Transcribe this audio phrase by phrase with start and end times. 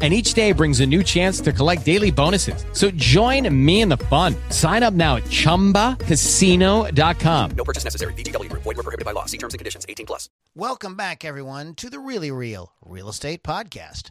[0.00, 2.64] And each day brings a new chance to collect daily bonuses.
[2.72, 4.36] So join me in the fun.
[4.50, 7.50] Sign up now at chumbacasino.com.
[7.56, 8.12] No purchase necessary.
[8.12, 8.62] VGW Group.
[8.62, 9.24] Void were prohibited by law.
[9.24, 9.84] See terms and conditions.
[9.88, 10.30] 18 plus.
[10.54, 14.10] Welcome back, everyone, to the Really Real Real Estate Podcast.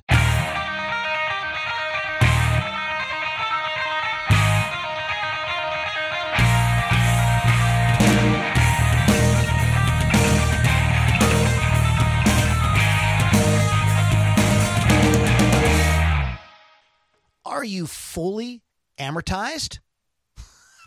[17.58, 18.62] Are you fully
[19.00, 19.80] amortized?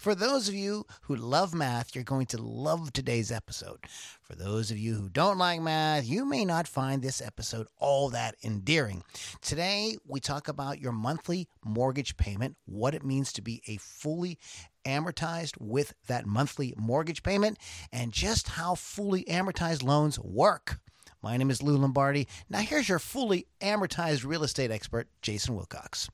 [0.01, 3.81] For those of you who love math, you're going to love today's episode.
[4.23, 8.09] For those of you who don't like math, you may not find this episode all
[8.11, 9.03] that endearing.
[9.41, 14.39] Today, we talk about your monthly mortgage payment, what it means to be a fully
[14.87, 17.59] amortized with that monthly mortgage payment,
[17.93, 20.79] and just how fully amortized loans work.
[21.21, 22.29] My name is Lou Lombardi.
[22.49, 26.09] Now, here's your fully amortized real estate expert, Jason Wilcox.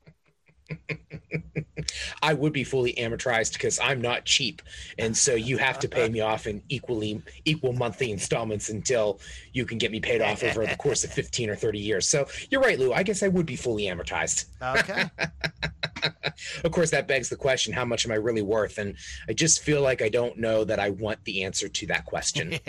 [2.21, 4.61] I would be fully amortized because I'm not cheap,
[4.97, 9.19] and so you have to pay me off in equally equal monthly installments until
[9.53, 12.07] you can get me paid off over the course of 15 or 30 years.
[12.07, 12.93] So you're right, Lou.
[12.93, 14.45] I guess I would be fully amortized.
[14.61, 15.03] Okay.
[16.63, 18.77] of course, that begs the question: How much am I really worth?
[18.77, 18.95] And
[19.29, 22.59] I just feel like I don't know that I want the answer to that question.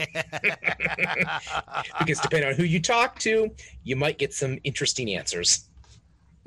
[1.99, 3.51] because depending on who you talk to,
[3.83, 5.68] you might get some interesting answers.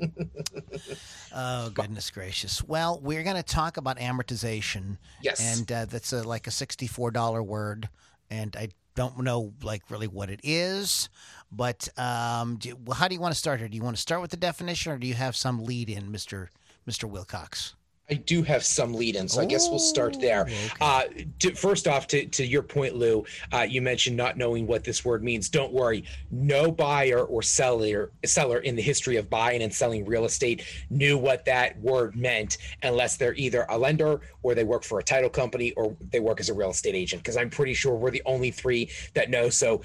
[1.34, 2.62] Oh goodness gracious!
[2.62, 4.98] Well, we're going to talk about amortization.
[5.22, 5.58] Yes.
[5.58, 7.88] and uh, that's a, like a sixty-four dollar word,
[8.30, 11.08] and I don't know like really what it is.
[11.50, 13.68] But um, do, well, how do you want to start here?
[13.68, 16.10] Do you want to start with the definition, or do you have some lead in,
[16.12, 16.50] Mister
[16.84, 17.74] Mister Wilcox?
[18.12, 20.46] I do have some lead in, so I guess we'll start there.
[20.82, 21.04] Uh,
[21.38, 23.24] to, first off, to, to your point, Lou,
[23.54, 25.48] uh, you mentioned not knowing what this word means.
[25.48, 30.26] Don't worry, no buyer or seller seller in the history of buying and selling real
[30.26, 34.98] estate knew what that word meant, unless they're either a lender or they work for
[34.98, 37.22] a title company or they work as a real estate agent.
[37.22, 39.48] Because I'm pretty sure we're the only three that know.
[39.48, 39.80] So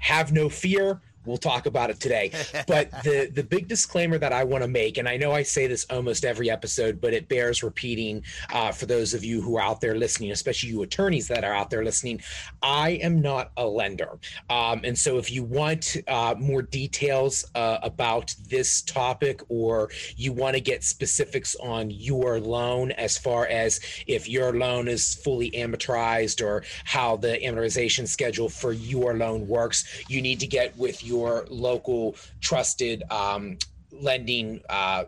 [0.00, 2.32] have no fear we'll talk about it today.
[2.66, 5.66] But the the big disclaimer that i want to make and i know i say
[5.66, 8.22] this almost every episode but it bears repeating
[8.52, 11.54] uh, for those of you who are out there listening especially you attorneys that are
[11.54, 12.20] out there listening
[12.62, 14.18] i am not a lender.
[14.50, 20.32] Um, and so if you want uh, more details uh, about this topic or you
[20.32, 25.50] want to get specifics on your loan as far as if your loan is fully
[25.52, 29.78] amortized or how the amortization schedule for your loan works
[30.08, 31.17] you need to get with your
[31.48, 33.58] local trusted um,
[33.92, 35.04] lending uh,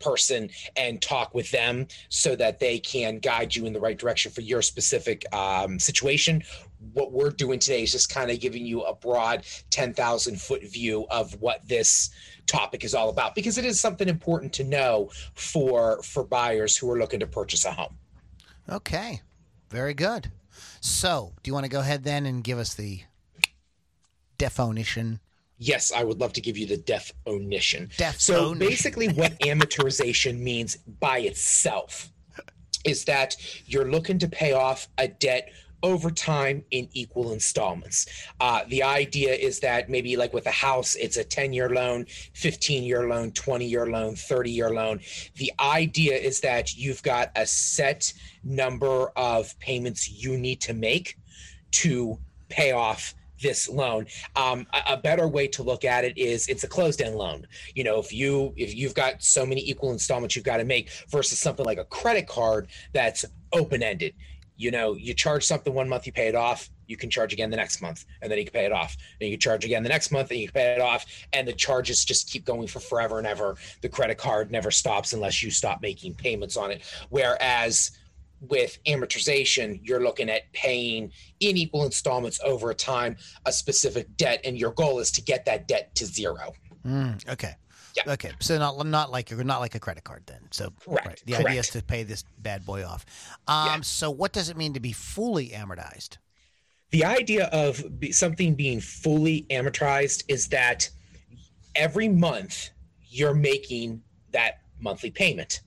[0.00, 4.30] person and talk with them so that they can guide you in the right direction
[4.30, 6.42] for your specific um, situation.
[6.92, 11.06] What we're doing today is just kind of giving you a broad 10,000 foot view
[11.10, 12.10] of what this
[12.46, 16.90] topic is all about because it is something important to know for for buyers who
[16.90, 17.96] are looking to purchase a home.
[18.68, 19.22] Okay,
[19.70, 20.30] very good.
[20.80, 23.00] So, do you want to go ahead then and give us the
[24.36, 25.20] definition?
[25.58, 27.90] Yes, I would love to give you the definition.
[27.96, 28.18] Definition.
[28.18, 32.10] So basically, what amortization means by itself
[32.84, 35.50] is that you're looking to pay off a debt
[35.84, 38.06] over time in equal installments.
[38.40, 42.06] Uh, the idea is that maybe like with a house, it's a 10 year loan,
[42.32, 44.98] 15 year loan, 20 year loan, 30 year loan.
[45.36, 51.18] The idea is that you've got a set number of payments you need to make
[51.72, 54.06] to pay off this loan.
[54.34, 57.46] Um, a, a, better way to look at it is it's a closed-end loan.
[57.74, 60.90] You know, if you if you've got so many equal installments you've got to make
[61.10, 64.14] versus something like a credit card that's open-ended.
[64.56, 66.70] You know, you charge something one month, you pay it off.
[66.86, 68.96] You can charge again the next month, and then you can pay it off.
[69.20, 71.04] And you charge again the next month, and you pay it off.
[71.32, 73.56] And the charges just keep going for forever and ever.
[73.80, 76.82] The credit card never stops unless you stop making payments on it.
[77.10, 77.92] Whereas
[78.48, 81.10] with amortization, you're looking at paying
[81.40, 85.68] in equal installments over time a specific debt, and your goal is to get that
[85.68, 86.52] debt to zero.
[86.86, 87.54] Mm, okay.
[87.96, 88.12] Yeah.
[88.14, 88.32] Okay.
[88.40, 90.40] So not not like not like a credit card then.
[90.50, 91.22] So Correct, right.
[91.26, 93.06] The idea is to pay this bad boy off.
[93.46, 93.80] Um, Yeah.
[93.82, 96.18] So what does it mean to be fully amortized?
[96.90, 100.88] The idea of something being fully amortized is that
[101.74, 102.70] every month
[103.08, 104.02] you're making
[104.32, 105.60] that monthly payment.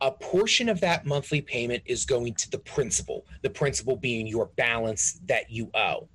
[0.00, 4.46] A portion of that monthly payment is going to the principal, the principal being your
[4.56, 6.08] balance that you owe.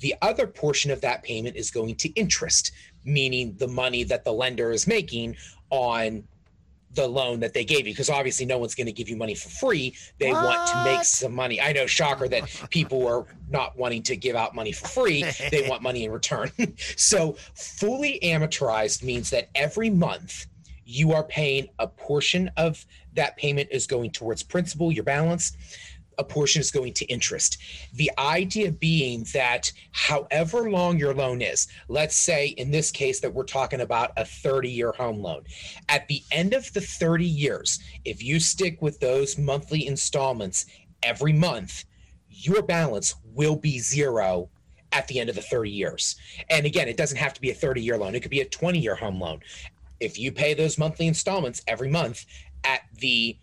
[0.00, 2.72] The other portion of that payment is going to interest,
[3.04, 5.36] meaning the money that the lender is making
[5.70, 6.24] on
[6.96, 9.34] the loan that they gave you because obviously no one's going to give you money
[9.34, 10.44] for free they what?
[10.44, 14.34] want to make some money i know shocker that people are not wanting to give
[14.34, 16.50] out money for free they want money in return
[16.96, 20.46] so fully amortized means that every month
[20.86, 25.52] you are paying a portion of that payment is going towards principal your balance
[26.18, 27.58] a portion is going to interest.
[27.94, 33.32] The idea being that however long your loan is, let's say in this case that
[33.32, 35.44] we're talking about a 30 year home loan,
[35.88, 40.66] at the end of the 30 years, if you stick with those monthly installments
[41.02, 41.84] every month,
[42.30, 44.48] your balance will be zero
[44.92, 46.16] at the end of the 30 years.
[46.48, 48.48] And again, it doesn't have to be a 30 year loan, it could be a
[48.48, 49.40] 20 year home loan.
[50.00, 52.24] If you pay those monthly installments every month
[52.64, 53.38] at the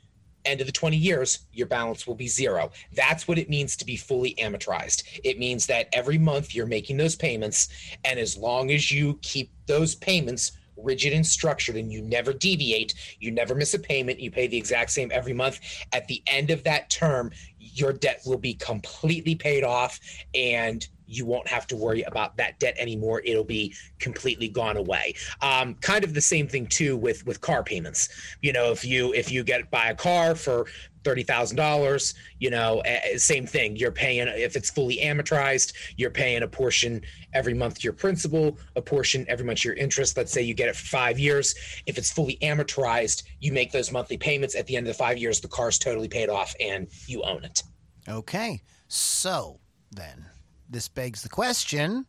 [0.46, 2.72] end of the 20 years, your balance will be zero.
[2.94, 5.04] That's what it means to be fully amortized.
[5.24, 7.70] It means that every month you're making those payments,
[8.04, 12.94] and as long as you keep those payments rigid and structured and you never deviate,
[13.20, 15.60] you never miss a payment, you pay the exact same every month,
[15.94, 20.00] at the end of that term, your debt will be completely paid off
[20.34, 23.22] and you won't have to worry about that debt anymore.
[23.26, 25.16] It'll be completely gone away.
[25.42, 28.10] Um, kind of the same thing too with with car payments.
[28.42, 30.68] You know, if you if you get buy a car for
[31.04, 32.82] thirty thousand dollars, you know,
[33.18, 33.76] same thing.
[33.76, 37.02] You're paying if it's fully amortized, you're paying a portion
[37.34, 40.18] every month your principal, a portion every month your interest.
[40.18, 41.56] Let's say you get it for five years.
[41.86, 44.56] If it's fully amortized, you make those monthly payments.
[44.56, 47.44] At the end of the five years, the car's totally paid off and you own
[47.44, 47.64] it.
[48.08, 49.60] Okay, so
[49.92, 50.26] then
[50.74, 52.06] this begs the question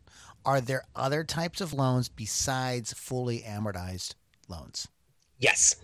[0.46, 4.14] are there other types of loans besides fully amortized
[4.48, 4.88] loans?
[5.38, 5.76] Yes.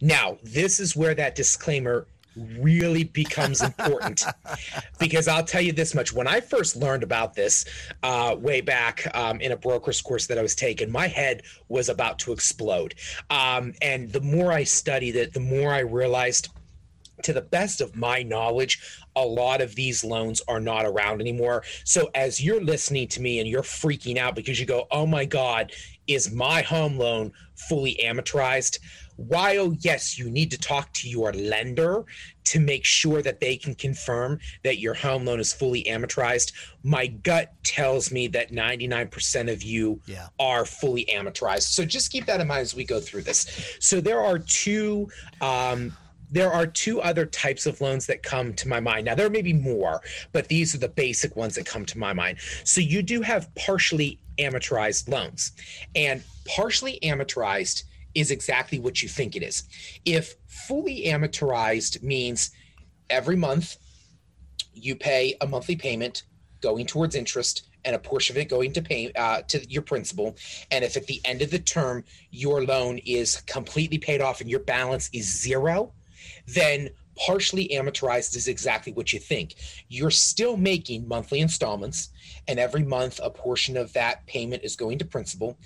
[0.00, 2.06] Now, this is where that disclaimer
[2.58, 4.24] really becomes important
[4.98, 6.12] because I'll tell you this much.
[6.12, 7.64] When I first learned about this
[8.02, 11.88] uh, way back um, in a broker's course that I was taking, my head was
[11.88, 12.94] about to explode.
[13.30, 16.48] Um, and the more I studied it, the more I realized
[17.22, 18.80] to the best of my knowledge,
[19.16, 21.62] a lot of these loans are not around anymore.
[21.84, 25.24] So as you're listening to me and you're freaking out because you go, oh my
[25.24, 25.72] God,
[26.06, 28.78] is my home loan fully amortized?
[29.16, 32.06] While, yes, you need to talk to your lender
[32.44, 36.52] to make sure that they can confirm that your home loan is fully amortized,
[36.82, 40.28] my gut tells me that 99% of you yeah.
[40.38, 41.62] are fully amortized.
[41.62, 43.76] So just keep that in mind as we go through this.
[43.78, 45.08] So there are two
[45.42, 45.94] um,
[46.30, 49.06] there are two other types of loans that come to my mind.
[49.06, 50.00] Now, there may be more,
[50.32, 52.38] but these are the basic ones that come to my mind.
[52.64, 55.52] So, you do have partially amortized loans,
[55.94, 57.84] and partially amortized
[58.14, 59.64] is exactly what you think it is.
[60.04, 62.50] If fully amortized means
[63.08, 63.76] every month
[64.72, 66.24] you pay a monthly payment
[66.60, 70.36] going towards interest and a portion of it going to pay uh, to your principal.
[70.70, 74.50] And if at the end of the term your loan is completely paid off and
[74.50, 75.92] your balance is zero,
[76.54, 79.54] then partially amortized is exactly what you think.
[79.88, 82.10] You're still making monthly installments,
[82.48, 85.58] and every month a portion of that payment is going to principal,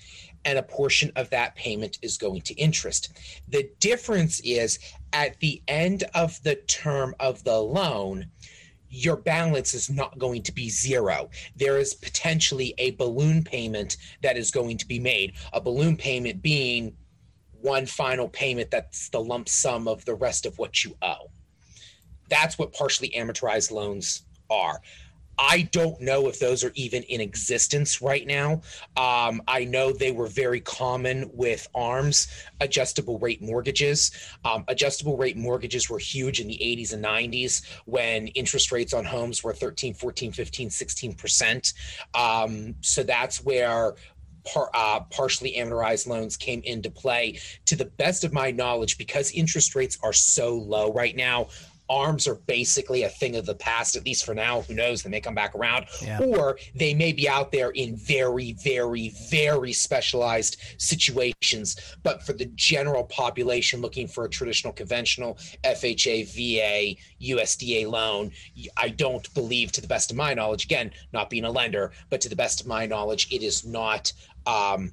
[0.45, 3.13] and a portion of that payment is going to interest.
[3.49, 4.79] The difference is
[5.13, 8.27] at the end of the term of the loan,
[8.89, 11.29] your balance is not going to be zero.
[11.57, 16.43] There is potentially a balloon payment that is going to be made, a balloon payment
[16.43, 16.97] being
[17.65, 21.31] one final payment that's the lump sum of the rest of what you owe.
[22.29, 24.81] That's what partially amortized loans are.
[25.39, 28.61] I don't know if those are even in existence right now.
[28.97, 32.29] Um, I know they were very common with ARMs,
[32.61, 34.13] adjustable rate mortgages.
[34.45, 39.05] Um, adjustable rate mortgages were huge in the 80s and 90s when interest rates on
[39.05, 41.75] homes were 13, 14, 15, 16%.
[42.15, 43.95] Um, so that's where
[44.45, 47.39] par, uh, partially amortized loans came into play.
[47.67, 51.49] To the best of my knowledge, because interest rates are so low right now,
[51.91, 54.63] ARMs are basically a thing of the past, at least for now.
[54.63, 55.03] Who knows?
[55.03, 56.19] They may come back around, yeah.
[56.21, 61.77] or they may be out there in very, very, very specialized situations.
[62.03, 68.31] But for the general population looking for a traditional, conventional FHA, VA, USDA loan,
[68.77, 72.21] I don't believe, to the best of my knowledge, again, not being a lender, but
[72.23, 74.13] to the best of my knowledge, it is not
[74.47, 74.93] um,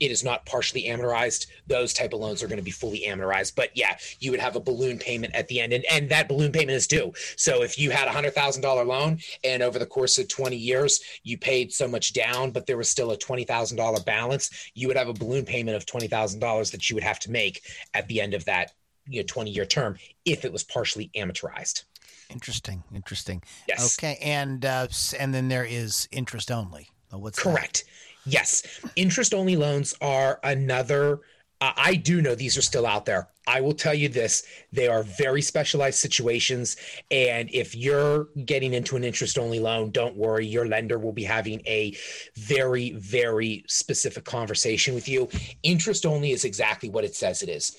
[0.00, 1.46] it is not partially amortized.
[1.66, 3.54] Those type of loans are going to be fully amortized.
[3.56, 6.52] But yeah, you would have a balloon payment at the end, and, and that balloon
[6.52, 7.12] payment is due.
[7.36, 10.56] So if you had a hundred thousand dollar loan and over the course of 20
[10.56, 14.70] years you paid so much down, but there was still a twenty thousand dollar balance,
[14.74, 17.30] you would have a balloon payment of twenty thousand dollars that you would have to
[17.30, 17.62] make
[17.94, 18.72] at the end of that
[19.08, 21.84] you know 20 year term if it was partially amortized.
[22.30, 22.84] Interesting.
[22.94, 23.42] Interesting.
[23.66, 23.98] Yes.
[23.98, 24.18] Okay.
[24.20, 24.88] And uh,
[25.18, 26.90] and then there is interest only.
[27.10, 27.82] What's that?
[28.28, 28.62] Yes.
[28.96, 31.20] Interest only loans are another.
[31.60, 33.28] Uh, I do know these are still out there.
[33.46, 36.76] I will tell you this they are very specialized situations.
[37.10, 40.46] And if you're getting into an interest only loan, don't worry.
[40.46, 41.96] Your lender will be having a
[42.36, 45.28] very, very specific conversation with you.
[45.62, 47.74] Interest only is exactly what it says it is.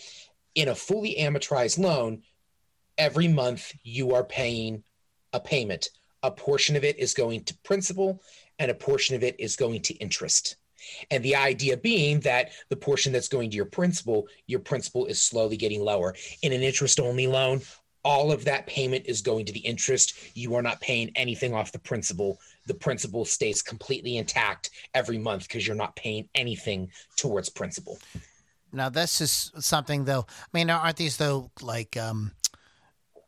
[0.56, 2.24] In a fully amortized loan,
[2.98, 4.84] every month you are paying
[5.32, 5.90] a payment.
[6.24, 8.22] A portion of it is going to principal
[8.60, 10.58] and a portion of it is going to interest.
[11.12, 15.22] And the idea being that the portion that's going to your principal, your principal is
[15.22, 16.16] slowly getting lower.
[16.42, 17.62] In an interest only loan,
[18.04, 20.14] all of that payment is going to the interest.
[20.36, 22.40] You are not paying anything off the principal.
[22.66, 28.00] The principal stays completely intact every month because you're not paying anything towards principal.
[28.72, 30.26] Now this is something though.
[30.30, 32.32] I mean, aren't these though like um,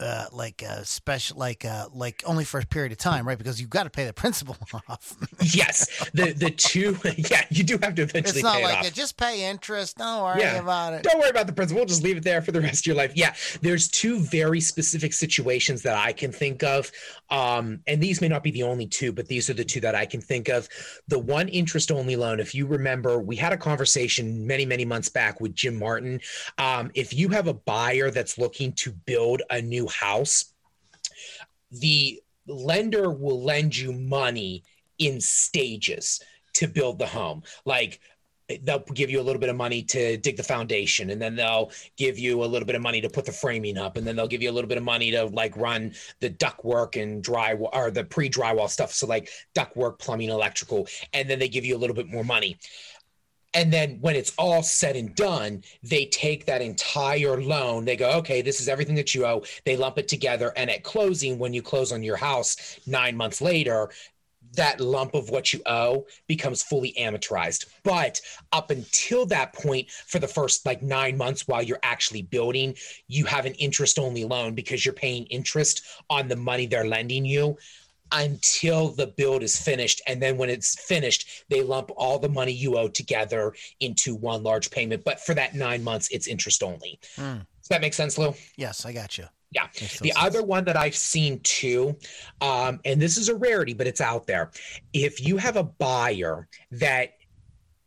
[0.01, 3.37] uh, like uh, special like uh, like only for a period of time, right?
[3.37, 4.57] Because you've got to pay the principal
[4.89, 5.15] off.
[5.53, 8.77] yes, the the two, yeah, you do have to eventually it's not pay it like
[8.79, 8.87] off.
[8.87, 9.97] it, just pay interest.
[9.97, 10.59] Don't worry Yeah.
[10.59, 11.03] about it.
[11.03, 11.79] Don't worry about the principal.
[11.81, 13.11] We'll Just leave it there for the rest of your life.
[13.15, 16.91] Yeah, there's two very specific situations that I can think of,
[17.29, 19.95] um, and these may not be the only two, but these are the two that
[19.95, 20.67] I can think of.
[21.07, 25.09] The one interest only loan, if you remember, we had a conversation many many months
[25.09, 26.19] back with Jim Martin.
[26.57, 30.53] Um, if you have a buyer that's looking to build a new house,
[31.71, 34.63] the lender will lend you money
[34.97, 36.21] in stages
[36.53, 37.99] to build the home, like
[38.63, 41.71] they'll give you a little bit of money to dig the foundation and then they'll
[41.97, 44.27] give you a little bit of money to put the framing up and then they'll
[44.27, 47.69] give you a little bit of money to like run the duct work and drywall
[47.73, 48.91] or the pre drywall stuff.
[48.91, 52.23] So like duct work plumbing electrical and then they give you a little bit more
[52.23, 52.57] money
[53.53, 57.85] and then when it's all said and done, they take that entire loan.
[57.85, 59.43] They go, okay, this is everything that you owe.
[59.65, 60.53] They lump it together.
[60.55, 63.89] And at closing, when you close on your house nine months later,
[64.53, 67.67] that lump of what you owe becomes fully amortized.
[67.83, 68.19] But
[68.51, 72.75] up until that point, for the first like nine months while you're actually building,
[73.07, 77.25] you have an interest only loan because you're paying interest on the money they're lending
[77.25, 77.57] you
[78.11, 80.01] until the build is finished.
[80.07, 84.43] And then when it's finished, they lump all the money you owe together into one
[84.43, 85.03] large payment.
[85.03, 86.99] But for that nine months, it's interest only.
[87.15, 87.39] Hmm.
[87.61, 88.33] Does that make sense, Lou?
[88.57, 89.25] Yes, I got you.
[89.51, 89.67] Yeah.
[89.73, 90.11] The sense.
[90.15, 91.97] other one that I've seen too,
[92.39, 94.51] um, and this is a rarity, but it's out there.
[94.93, 97.13] If you have a buyer that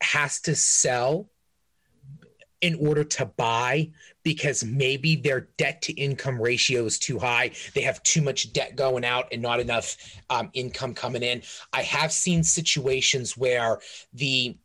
[0.02, 1.30] has to sell
[2.64, 3.90] in order to buy
[4.22, 8.74] because maybe their debt to income ratio is too high, they have too much debt
[8.74, 9.98] going out and not enough
[10.30, 11.42] um, income coming in.
[11.74, 13.80] I have seen situations where
[14.14, 14.56] the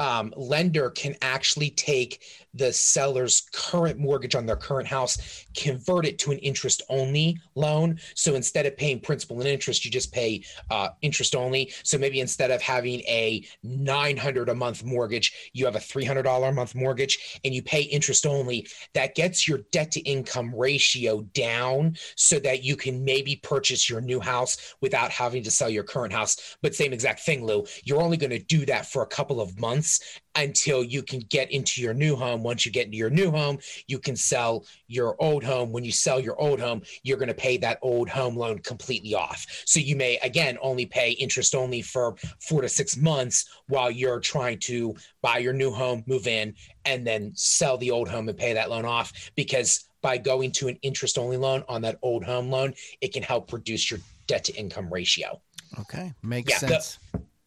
[0.00, 6.18] um, lender can actually take the seller's current mortgage on their current house, convert it
[6.20, 7.98] to an interest only loan.
[8.14, 11.72] So instead of paying principal and interest, you just pay uh, interest only.
[11.82, 16.52] So maybe instead of having a 900 a month mortgage, you have a $300 a
[16.52, 18.66] month mortgage and you pay interest only.
[18.94, 24.00] That gets your debt to income ratio down so that you can maybe purchase your
[24.00, 26.56] new house without having to sell your current house.
[26.62, 27.64] But same exact thing, Lou.
[27.84, 31.50] You're only going to do that for a couple of months until you can get
[31.50, 32.42] into your new home.
[32.42, 35.72] Once you get into your new home, you can sell your old home.
[35.72, 39.14] When you sell your old home, you're going to pay that old home loan completely
[39.14, 39.46] off.
[39.64, 44.20] So you may, again, only pay interest only for four to six months while you're
[44.20, 48.36] trying to buy your new home, move in, and then sell the old home and
[48.38, 49.12] pay that loan off.
[49.36, 53.22] Because by going to an interest only loan on that old home loan, it can
[53.22, 55.40] help reduce your debt to income ratio
[55.78, 56.98] Okay, makes Yeah, the- sense.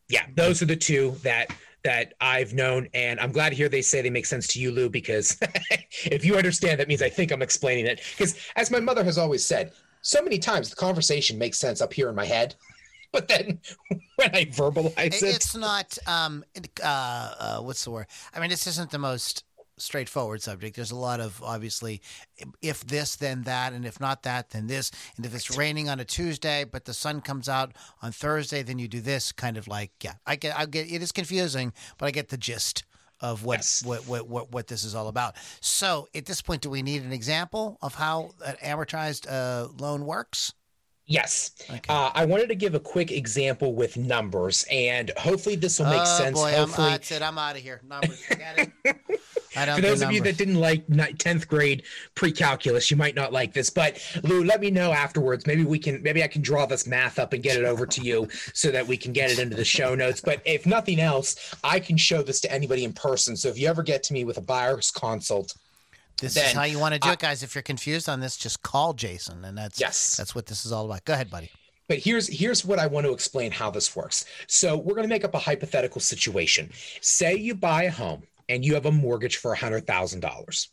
[0.09, 1.49] yeah, those are the two that
[1.83, 4.71] that I've known, and I'm glad to hear they say they make sense to you,
[4.71, 5.37] Lou, because
[6.05, 8.01] if you understand, that means I think I'm explaining it.
[8.17, 11.93] Because as my mother has always said, so many times the conversation makes sense up
[11.93, 12.55] here in my head,
[13.11, 13.59] but then
[14.15, 15.97] when I verbalize it, It's not.
[16.07, 16.43] Um,
[16.83, 18.07] uh, uh, what's the word?
[18.33, 19.43] I mean, this isn't the most
[19.77, 20.75] straightforward subject.
[20.75, 22.01] There's a lot of obviously,
[22.61, 24.91] if this, then that, and if not that, then this.
[25.15, 28.79] And if it's raining on a Tuesday, but the sun comes out on Thursday, then
[28.79, 29.31] you do this.
[29.31, 30.91] Kind of like, yeah, I get, I get.
[30.91, 32.83] It is confusing, but I get the gist
[33.19, 33.83] of what Yes.
[33.83, 35.35] what, what what what this is all about.
[35.59, 40.05] So, at this point, do we need an example of how an amortized uh, loan
[40.05, 40.53] works?
[41.07, 41.79] Yes, Okay.
[41.89, 46.01] uh, I wanted to give a quick example with numbers, and hopefully this will make
[46.01, 46.37] oh sense.
[46.37, 47.21] boy, I'm, hopefully, that's it.
[47.21, 47.81] I'm out of here.
[47.87, 48.23] Numbers.
[49.55, 51.83] I don't For do those of you that didn't like 10th grade
[52.13, 55.47] pre-calculus, you might not like this, but Lou, let me know afterwards.
[55.47, 58.01] Maybe we can, maybe I can draw this math up and get it over to
[58.01, 60.21] you so that we can get it into the show notes.
[60.21, 63.35] But if nothing else, I can show this to anybody in person.
[63.35, 65.55] So if you ever get to me with a buyer's consult,
[66.21, 67.43] This then is how you want to do uh, it, guys.
[67.43, 70.17] If you're confused on this, just call Jason, and that's Yes.
[70.17, 71.05] that's what this is all about.
[71.05, 71.51] Go ahead, buddy.
[71.87, 74.25] But here's here's what I want to explain how this works.
[74.47, 76.71] So we're going to make up a hypothetical situation.
[77.01, 80.67] Say you buy a home and you have a mortgage for $100,000.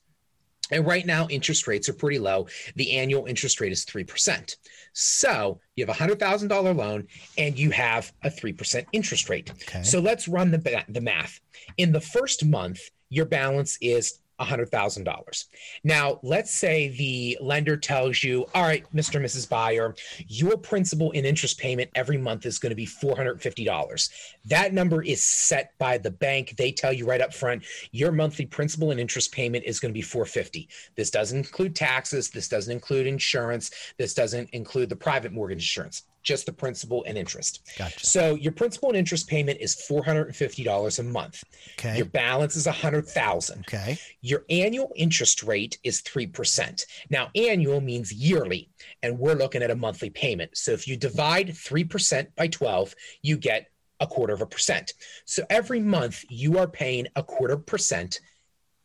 [0.70, 2.46] And right now interest rates are pretty low.
[2.76, 4.56] The annual interest rate is 3%.
[4.92, 9.50] So, you have a $100,000 loan and you have a 3% interest rate.
[9.50, 9.82] Okay.
[9.82, 11.40] So let's run the the math.
[11.76, 15.44] In the first month, your balance is $100,000.
[15.84, 19.16] Now, let's say the lender tells you, all right, Mr.
[19.16, 19.48] and Mrs.
[19.48, 19.94] Buyer,
[20.26, 24.10] your principal and interest payment every month is going to be $450.
[24.46, 26.54] That number is set by the bank.
[26.56, 29.98] They tell you right up front, your monthly principal and interest payment is going to
[29.98, 30.68] be 450.
[30.96, 36.02] This doesn't include taxes, this doesn't include insurance, this doesn't include the private mortgage insurance.
[36.24, 37.60] Just the principal and interest.
[37.78, 38.04] Gotcha.
[38.04, 41.44] So your principal and interest payment is $450 a month.
[41.78, 41.96] Okay.
[41.96, 43.60] Your balance is 100,000.
[43.60, 43.98] Okay.
[44.22, 46.84] Your annual interest rate is 3%.
[47.10, 48.70] Now, annual means yearly,
[49.02, 50.56] and we're looking at a monthly payment.
[50.56, 53.68] So if you divide 3% by 12, you get
[54.00, 54.94] a quarter of a percent.
[55.24, 58.20] So every month you are paying a quarter percent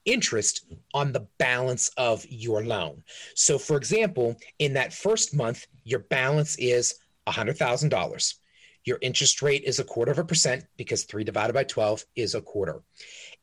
[0.05, 3.03] interest on the balance of your loan.
[3.36, 6.96] So, for example, in that first month, your balance is
[7.29, 8.33] $100,000.
[8.86, 12.36] Your interest rate is a quarter of a percent because 3 divided by 12 is
[12.36, 12.81] a quarter.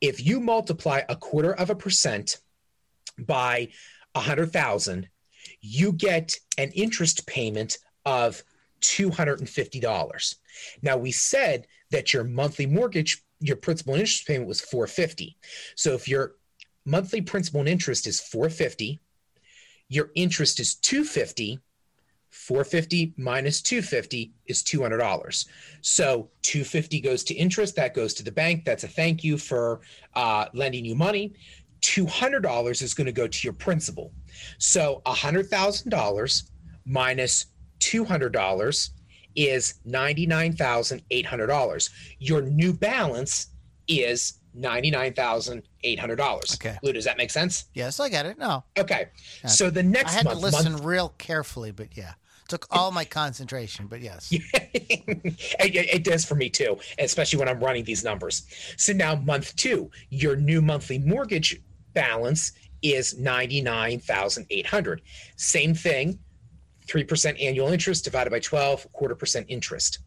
[0.01, 2.39] If you multiply a quarter of a percent
[3.19, 3.69] by
[4.13, 5.09] 100,000,
[5.61, 8.43] you get an interest payment of
[8.81, 10.35] $250.
[10.83, 15.37] Now we said that your monthly mortgage, your principal and interest payment was 450.
[15.75, 16.37] So if your
[16.85, 19.01] monthly principal and interest is 450,
[19.89, 21.61] your interest is 250,
[22.37, 25.47] 450 minus 250 is $200.
[25.81, 28.65] So 250 goes to interest, that goes to the bank.
[28.65, 29.81] That's a thank you for
[30.15, 31.35] uh, lending you money.
[31.81, 34.13] $200 is going to go to your principal.
[34.59, 36.43] So $100,000
[36.85, 37.47] minus
[37.81, 38.91] $200
[39.35, 41.91] is $99,800.
[42.19, 43.49] Your new balance
[43.89, 46.55] is $99,800.
[46.55, 46.79] Okay.
[46.83, 47.67] Lou, does that make sense?
[47.75, 48.37] Yes, I get it.
[48.39, 49.07] No, Okay.
[49.43, 49.49] Yeah.
[49.49, 52.15] So the next I had month, to listen month real carefully, but yeah,
[52.49, 53.87] took all my concentration.
[53.87, 58.47] But yes, it, it- does for me too, especially when I'm running these numbers.
[58.77, 61.61] So now, month two, your new monthly mortgage
[61.95, 65.03] balance is ninety nine thousand eight hundred.
[65.37, 66.19] Same thing,
[66.87, 69.99] three percent annual interest divided by twelve, quarter percent interest.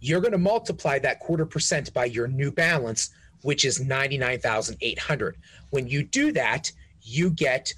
[0.00, 3.10] You're going to multiply that quarter percent by your new balance,
[3.42, 5.36] which is ninety nine thousand eight hundred.
[5.70, 7.72] When you do that, you get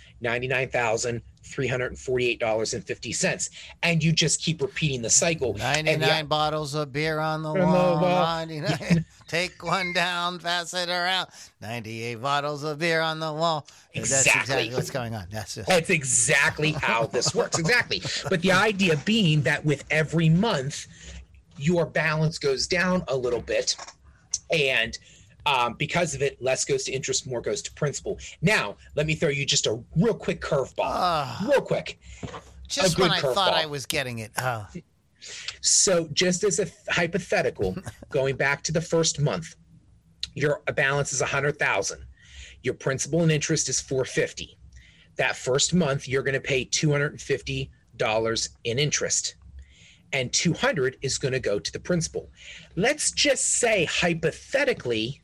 [1.44, 3.50] $99,348.50.
[3.84, 5.56] And you just keep repeating the cycle.
[5.62, 8.02] And the- 99 bottles of beer on the On the wall.
[8.02, 8.26] wall.
[8.26, 9.06] 99.
[9.28, 11.30] Take one down, pass it around.
[11.62, 13.68] 98 bottles of beer on the wall.
[13.94, 14.42] That's Exactly.
[14.42, 15.28] exactly what's going on.
[15.32, 15.68] That's just.
[15.68, 17.60] That's exactly how this works.
[17.60, 18.02] Exactly.
[18.30, 20.88] But the idea being that with every month,
[21.58, 23.76] your balance goes down a little bit.
[24.52, 24.98] And
[25.46, 28.20] um, because of it, less goes to interest, more goes to principal.
[28.42, 30.80] Now, let me throw you just a real quick curveball.
[30.80, 31.46] Ah.
[31.50, 32.00] real quick.
[32.68, 33.54] Just when I thought.
[33.54, 34.32] I was getting it.
[34.38, 34.68] Oh.
[35.62, 37.76] So, just as a hypothetical,
[38.10, 39.56] going back to the first month,
[40.36, 42.06] your balance is 100,000.
[42.64, 44.58] Your principal and interest is 450.
[45.16, 49.36] That first month, you're going to pay $250 in interest.
[50.12, 52.30] And 200 is going to go to the principal.
[52.76, 55.22] Let's just say hypothetically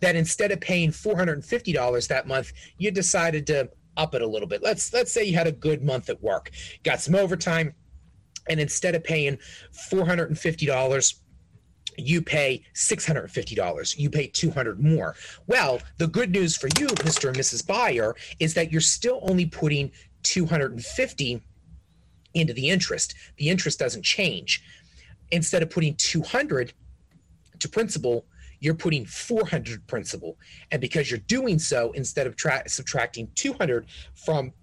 [0.00, 4.62] that instead of paying $450 that month, you decided to up it a little bit.
[4.62, 6.50] Let's let's say you had a good month at work,
[6.82, 7.74] got some overtime,
[8.48, 9.38] and instead of paying
[9.90, 11.14] $450
[11.96, 15.14] you pay $650 you pay 200 more.
[15.46, 19.46] Well the good news for you mr and mrs buyer is that you're still only
[19.46, 19.92] putting
[20.24, 21.42] 250
[22.34, 23.14] into the interest.
[23.36, 24.62] The interest doesn't change.
[25.30, 26.72] Instead of putting 200
[27.60, 28.26] to principal
[28.64, 30.38] you're putting 400 principal
[30.70, 34.54] and because you're doing so instead of tra- subtracting 200 from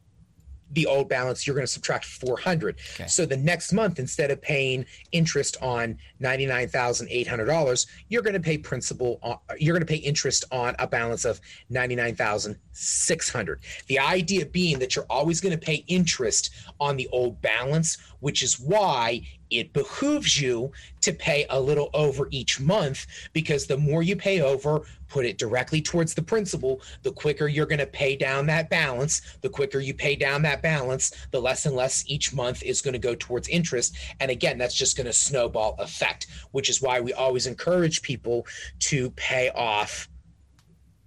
[0.71, 2.79] the old balance, you're going to subtract 400.
[2.95, 3.05] Okay.
[3.07, 9.19] So the next month, instead of paying interest on $99,800, you're going to pay principal,
[9.21, 13.59] on, you're going to pay interest on a balance of 99,600.
[13.87, 18.41] The idea being that you're always going to pay interest on the old balance, which
[18.41, 24.01] is why it behooves you to pay a little over each month because the more
[24.01, 28.15] you pay over, put it directly towards the principal, the quicker you're going to pay
[28.15, 29.21] down that balance.
[29.41, 32.93] The quicker you pay down that balance, the less and less each month is going
[32.93, 33.97] to go towards interest.
[34.19, 38.47] And again, that's just going to snowball effect, which is why we always encourage people
[38.79, 40.07] to pay off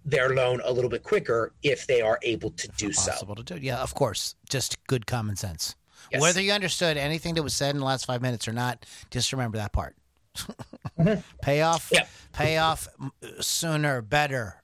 [0.04, 3.12] their loan a little bit quicker if they are able to do so.
[3.34, 3.56] To do.
[3.56, 4.34] Yeah, of course.
[4.48, 5.76] Just good common sense.
[6.14, 6.22] Yes.
[6.22, 9.32] Whether you understood anything that was said in the last five minutes or not, just
[9.32, 9.96] remember that part.
[10.98, 11.20] Mm-hmm.
[11.42, 11.90] pay off.
[11.92, 12.08] Yep.
[12.32, 12.88] Pay off
[13.40, 14.62] sooner, better.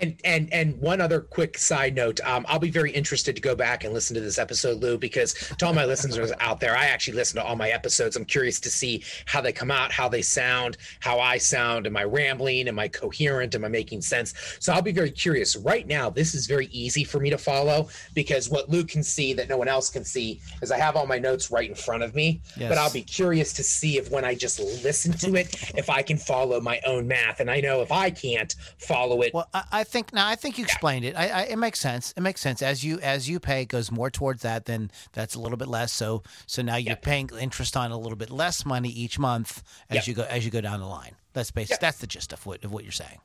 [0.00, 3.54] And and and one other quick side note, um, I'll be very interested to go
[3.54, 6.86] back and listen to this episode, Lou, because to all my listeners out there, I
[6.86, 8.16] actually listen to all my episodes.
[8.16, 11.86] I'm curious to see how they come out, how they sound, how I sound.
[11.86, 12.68] Am I rambling?
[12.68, 13.54] Am I coherent?
[13.54, 14.34] Am I making sense?
[14.60, 15.56] So I'll be very curious.
[15.56, 19.32] Right now, this is very easy for me to follow because what Lou can see
[19.32, 22.02] that no one else can see is I have all my notes right in front
[22.02, 22.40] of me.
[22.56, 22.68] Yes.
[22.68, 26.02] But I'll be curious to see if when I just listen to it, if I
[26.02, 27.40] can follow my own math.
[27.40, 30.58] And I know if I can't follow it, Well, I, I think now I think
[30.58, 31.16] you explained it.
[31.16, 32.12] I, I, it makes sense.
[32.16, 34.66] It makes sense as you as you pay it goes more towards that.
[34.66, 35.92] Then that's a little bit less.
[35.92, 37.02] So so now you're Yep.
[37.02, 40.06] paying interest on a little bit less money each month as Yep.
[40.06, 41.16] you go as you go down the line.
[41.32, 41.70] That's basic.
[41.72, 41.80] Yep.
[41.80, 43.20] That's the gist of what of what you're saying.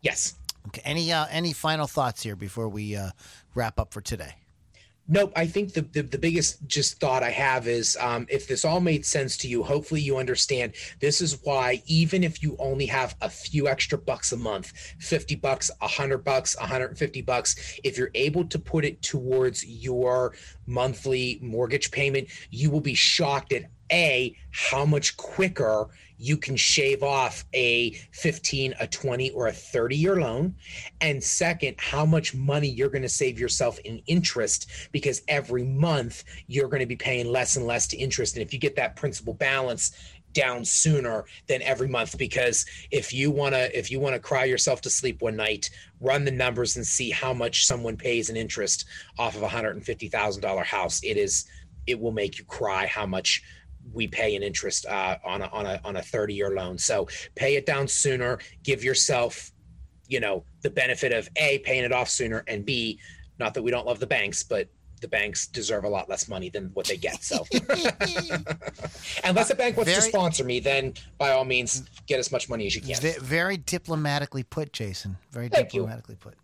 [0.00, 0.34] yes.
[0.68, 0.80] Okay.
[0.84, 3.10] Any uh, any final thoughts here before we uh,
[3.54, 4.34] wrap up for today?
[5.06, 5.32] Nope.
[5.36, 8.80] I think the, the, the biggest just thought I have is um, if this all
[8.80, 13.14] made sense to you, hopefully you understand this is why even if you only have
[13.20, 18.46] a few extra bucks a month, 50 bucks, 100 bucks, 150 bucks, if you're able
[18.46, 20.34] to put it towards your
[20.66, 27.02] monthly mortgage payment, you will be shocked at A, how much quicker you can shave
[27.02, 30.54] off a 15, a 20, or a 30 year loan.
[31.00, 36.24] And second, how much money you're going to save yourself in interest because every month
[36.46, 38.36] you're going to be paying less and less to interest.
[38.36, 39.92] And if you get that principal balance,
[40.32, 44.42] down sooner than every month because if you want to if you want to cry
[44.42, 45.70] yourself to sleep one night
[46.00, 48.84] run the numbers and see how much someone pays in interest
[49.16, 51.44] off of a $150,000 house it is
[51.86, 53.44] it will make you cry how much
[53.92, 56.78] we pay an interest uh, on a on a on a 30 year loan.
[56.78, 58.38] So pay it down sooner.
[58.62, 59.52] Give yourself,
[60.08, 62.98] you know, the benefit of a paying it off sooner, and b,
[63.38, 64.68] not that we don't love the banks, but
[65.00, 67.22] the banks deserve a lot less money than what they get.
[67.22, 67.44] So
[69.24, 72.66] unless a bank wants to sponsor me, then by all means get as much money
[72.66, 72.98] as you can.
[72.98, 75.18] Ve- very diplomatically put, Jason.
[75.30, 75.80] Very Thank you.
[75.80, 76.36] diplomatically put.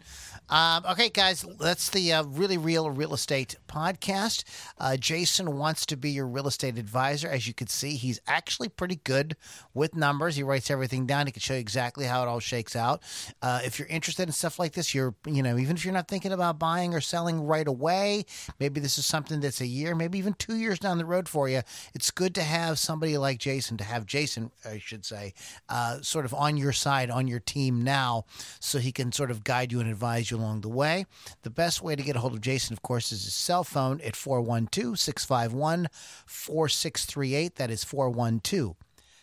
[0.50, 4.42] Um, okay, guys, that's the uh, really real real estate podcast.
[4.78, 7.28] Uh, Jason wants to be your real estate advisor.
[7.28, 9.36] As you can see, he's actually pretty good
[9.74, 10.34] with numbers.
[10.34, 11.26] He writes everything down.
[11.26, 13.00] He can show you exactly how it all shakes out.
[13.40, 16.08] Uh, if you're interested in stuff like this, you're you know even if you're not
[16.08, 18.24] thinking about buying or selling right away,
[18.58, 21.48] maybe this is something that's a year, maybe even two years down the road for
[21.48, 21.62] you.
[21.94, 25.32] It's good to have somebody like Jason, to have Jason, I should say,
[25.68, 28.24] uh, sort of on your side, on your team now,
[28.58, 31.06] so he can sort of guide you and advise you along the way.
[31.42, 34.00] The best way to get a hold of Jason, of course, is his cell phone
[34.00, 35.88] at 412 651
[36.26, 37.56] 4638.
[37.56, 38.76] That is 412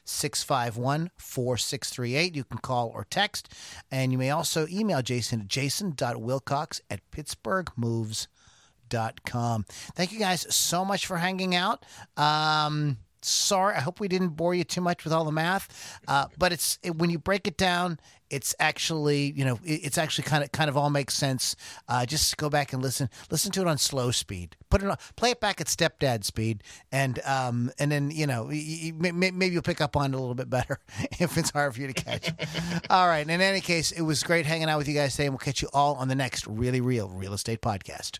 [0.05, 2.35] 651 4638.
[2.35, 3.51] You can call or text.
[3.91, 9.65] And you may also email Jason at jason.wilcox at pittsburghmoves.com.
[9.69, 11.85] Thank you guys so much for hanging out.
[12.15, 12.97] Um,
[13.27, 16.51] Sorry, I hope we didn't bore you too much with all the math, uh, but
[16.51, 20.43] it's it, when you break it down, it's actually you know it, it's actually kind
[20.43, 21.55] of kind of all makes sense.
[21.87, 24.55] Uh, just go back and listen listen to it on slow speed.
[24.69, 28.45] Put it on play it back at stepdad speed, and um and then you know
[28.47, 30.79] maybe you'll pick up on it a little bit better
[31.19, 32.31] if it's hard for you to catch.
[32.89, 33.27] all right.
[33.27, 35.61] In any case, it was great hanging out with you guys today, and we'll catch
[35.61, 38.19] you all on the next really real real estate podcast.